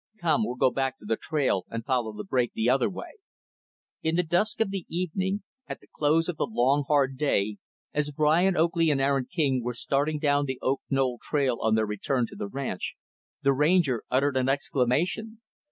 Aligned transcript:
Come, 0.19 0.43
we'll 0.43 0.55
go 0.55 0.71
back 0.71 0.97
to 0.97 1.05
the 1.05 1.15
trail 1.15 1.63
and 1.69 1.85
follow 1.85 2.11
the 2.11 2.23
break 2.23 2.53
the 2.53 2.67
other 2.71 2.89
way." 2.89 3.19
In 4.01 4.15
the 4.15 4.23
dusk 4.23 4.59
of 4.59 4.71
the 4.71 4.87
evening, 4.89 5.43
at 5.67 5.79
the 5.79 5.85
close 5.93 6.27
of 6.27 6.37
the 6.37 6.47
long, 6.49 6.85
hard 6.87 7.17
day, 7.19 7.57
as 7.93 8.09
Brian 8.09 8.57
Oakley 8.57 8.89
and 8.89 8.99
Aaron 8.99 9.27
King 9.31 9.61
were 9.63 9.75
starting 9.75 10.17
down 10.17 10.45
the 10.45 10.57
Oak 10.59 10.81
Knoll 10.89 11.19
trail 11.21 11.59
on 11.61 11.75
their 11.75 11.85
return 11.85 12.25
to 12.29 12.35
the 12.35 12.47
ranch, 12.47 12.95
the 13.43 13.53
Ranger 13.53 14.03
uttered 14.09 14.37
an 14.37 14.49
exclamation. 14.49 15.39